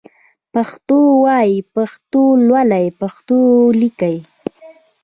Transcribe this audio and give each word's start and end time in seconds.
پښتو 0.53 0.97
وايئ، 1.23 1.55
پښتو 1.75 2.21
لولئ، 2.47 2.85
پښتو 3.01 3.37
ليکئ 3.79 4.17